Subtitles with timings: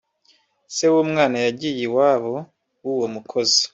[0.75, 2.35] se w’umwana yagiye iwabo
[2.83, 3.61] w’uwo mukozi